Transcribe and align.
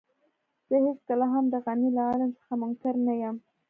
زه 0.67 0.75
هېڅکله 0.85 1.25
هم 1.33 1.45
د 1.53 1.55
غني 1.65 1.89
له 1.97 2.03
علم 2.11 2.31
څخه 2.39 2.53
منکر 2.61 2.93
نه 3.07 3.13
يم. 3.21 3.35